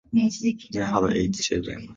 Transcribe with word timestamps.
They 0.11 0.29
had 0.79 1.03
eight 1.13 1.35
children. 1.35 1.89